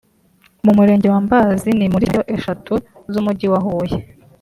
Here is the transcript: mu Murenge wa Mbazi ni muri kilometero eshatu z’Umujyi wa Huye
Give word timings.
mu 0.65 0.71
Murenge 0.77 1.07
wa 1.13 1.19
Mbazi 1.25 1.69
ni 1.77 1.85
muri 1.93 2.07
kilometero 2.09 2.37
eshatu 2.37 2.73
z’Umujyi 3.11 3.47
wa 3.53 3.59
Huye 3.65 3.97